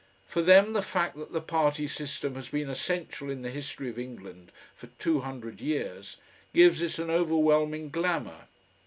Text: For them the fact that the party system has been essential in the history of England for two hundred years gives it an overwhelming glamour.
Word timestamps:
For 0.25 0.41
them 0.41 0.73
the 0.73 0.81
fact 0.81 1.15
that 1.17 1.31
the 1.31 1.41
party 1.41 1.85
system 1.85 2.33
has 2.33 2.49
been 2.49 2.71
essential 2.71 3.29
in 3.29 3.43
the 3.43 3.51
history 3.51 3.87
of 3.87 3.99
England 3.99 4.51
for 4.73 4.87
two 4.97 5.19
hundred 5.19 5.61
years 5.61 6.17
gives 6.55 6.81
it 6.81 6.97
an 6.97 7.11
overwhelming 7.11 7.91
glamour. 7.91 8.47